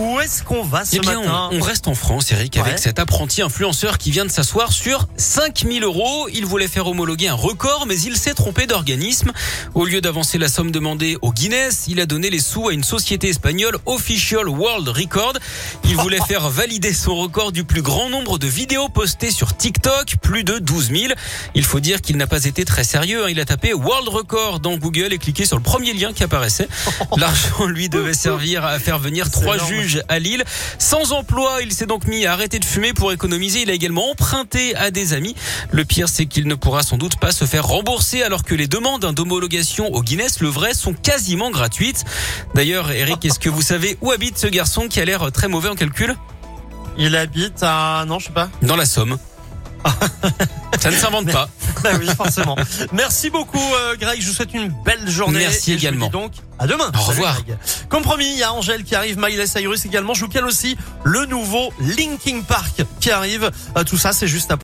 Où 0.00 0.18
est-ce 0.20 0.42
qu'on 0.42 0.62
va 0.62 0.84
ce 0.86 0.96
Eh 0.96 0.98
bien, 1.00 1.20
matin 1.20 1.48
on, 1.52 1.58
on 1.58 1.60
reste 1.60 1.86
en 1.86 1.94
France, 1.94 2.32
Eric, 2.32 2.56
avec 2.56 2.78
cet 2.78 2.98
apprenti 2.98 3.42
influenceur 3.42 3.98
qui 3.98 4.10
vient 4.10 4.24
de 4.24 4.30
s'asseoir 4.30 4.72
sur 4.72 5.06
5000 5.18 5.82
euros. 5.84 6.26
Il 6.32 6.46
voulait 6.46 6.68
faire 6.68 6.86
homologuer 6.86 7.28
un 7.28 7.34
record, 7.34 7.84
mais 7.86 8.00
il 8.00 8.16
s'est 8.16 8.32
trompé 8.32 8.66
d'organisme. 8.66 9.30
Au 9.74 9.84
lieu 9.84 10.00
d'avancer 10.00 10.38
la 10.38 10.48
somme 10.48 10.70
demandée 10.70 11.18
au 11.20 11.32
Guinness, 11.32 11.84
il 11.86 12.00
a 12.00 12.06
donné 12.06 12.30
les 12.30 12.38
sous 12.40 12.68
à 12.68 12.72
une 12.72 12.82
société 12.82 13.28
espagnole 13.28 13.76
Official 13.84 14.48
World 14.48 14.88
Record. 14.88 15.34
Il 15.84 15.96
voulait 15.96 16.20
faire 16.26 16.48
valider 16.48 16.94
son 16.94 17.14
record 17.16 17.52
du 17.52 17.64
plus 17.64 17.82
grand 17.82 18.08
nombre 18.08 18.38
de 18.38 18.46
vidéos 18.46 18.88
postées 18.88 19.30
sur 19.30 19.54
TikTok, 19.54 20.16
plus 20.22 20.44
de 20.44 20.58
12 20.58 20.90
000. 20.92 21.12
Il 21.54 21.64
faut 21.64 21.80
dire 21.80 22.00
qu'il 22.00 22.16
n'a 22.16 22.26
pas 22.26 22.44
été 22.44 22.64
très 22.64 22.84
sérieux. 22.84 23.24
hein. 23.24 23.28
Il 23.28 23.38
a 23.38 23.44
tapé 23.44 23.74
World 23.74 24.08
Record 24.08 24.60
dans 24.60 24.78
Google 24.78 25.12
et 25.12 25.18
cliqué 25.18 25.44
sur 25.44 25.56
le 25.56 25.62
premier 25.62 25.92
lien 25.92 26.14
qui 26.14 26.24
apparaissait. 26.24 26.68
L'argent 27.18 27.66
lui 27.66 27.90
devait 27.90 28.14
servir 28.14 28.64
à 28.64 28.78
faire 28.78 28.98
venir 28.98 29.30
trois 29.30 29.56
énorme. 29.56 29.89
À 30.08 30.18
Lille. 30.18 30.44
Sans 30.78 31.12
emploi, 31.12 31.58
il 31.62 31.72
s'est 31.72 31.86
donc 31.86 32.06
mis 32.06 32.26
à 32.26 32.32
arrêter 32.32 32.58
de 32.58 32.64
fumer 32.64 32.92
pour 32.92 33.12
économiser. 33.12 33.62
Il 33.62 33.70
a 33.70 33.74
également 33.74 34.10
emprunté 34.10 34.74
à 34.76 34.90
des 34.90 35.12
amis. 35.12 35.34
Le 35.70 35.84
pire, 35.84 36.08
c'est 36.08 36.26
qu'il 36.26 36.46
ne 36.46 36.54
pourra 36.54 36.82
sans 36.82 36.96
doute 36.96 37.16
pas 37.18 37.32
se 37.32 37.44
faire 37.44 37.66
rembourser 37.66 38.22
alors 38.22 38.44
que 38.44 38.54
les 38.54 38.66
demandes 38.66 39.04
d'homologation 39.12 39.92
au 39.92 40.02
Guinness, 40.02 40.40
le 40.40 40.48
vrai, 40.48 40.74
sont 40.74 40.94
quasiment 40.94 41.50
gratuites. 41.50 42.04
D'ailleurs, 42.54 42.90
Eric, 42.90 43.24
est-ce 43.24 43.38
que 43.38 43.48
vous 43.48 43.62
savez 43.62 43.96
où 44.00 44.10
habite 44.10 44.38
ce 44.38 44.46
garçon 44.46 44.88
qui 44.88 45.00
a 45.00 45.04
l'air 45.04 45.30
très 45.32 45.48
mauvais 45.48 45.68
en 45.68 45.74
calcul? 45.74 46.16
Il 46.98 47.16
habite 47.16 47.62
à... 47.62 48.04
Non, 48.06 48.18
je 48.18 48.26
sais 48.26 48.32
pas. 48.32 48.50
Dans 48.62 48.76
la 48.76 48.86
Somme. 48.86 49.18
Ça 50.80 50.90
ne 50.90 50.96
s'invente 50.96 51.30
pas. 51.32 51.48
Ah 51.84 51.96
oui, 51.98 52.06
forcément. 52.16 52.56
Merci 52.92 53.30
beaucoup, 53.30 53.58
euh, 53.58 53.96
Greg. 53.96 54.20
Je 54.20 54.28
vous 54.28 54.34
souhaite 54.34 54.52
une 54.54 54.68
belle 54.84 55.08
journée. 55.08 55.38
Merci 55.40 55.72
Et 55.72 55.74
je 55.74 55.78
vous 55.80 55.86
également. 55.86 56.06
dis 56.06 56.12
donc, 56.12 56.32
à 56.58 56.66
demain. 56.66 56.88
Au 56.88 56.98
Salut, 56.98 57.08
revoir. 57.10 57.42
Greg. 57.44 57.56
Comme 57.88 58.02
promis, 58.02 58.26
il 58.32 58.38
y 58.38 58.42
a 58.42 58.52
Angèle 58.52 58.84
qui 58.84 58.94
arrive, 58.94 59.18
Miley 59.18 59.46
Cyrus 59.46 59.84
également. 59.86 60.14
Je 60.14 60.20
vous 60.24 60.30
cale 60.30 60.44
aussi 60.44 60.76
le 61.04 61.24
nouveau 61.26 61.72
Linking 61.80 62.42
Park 62.44 62.82
qui 63.00 63.10
arrive. 63.10 63.50
Euh, 63.76 63.84
tout 63.84 63.96
ça, 63.98 64.12
c'est 64.12 64.28
juste 64.28 64.50
après. 64.50 64.58